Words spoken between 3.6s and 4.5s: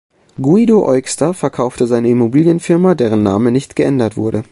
geändert wurde.